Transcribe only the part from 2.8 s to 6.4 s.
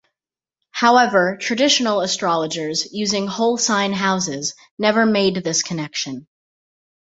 using whole-sign houses, never made this connection.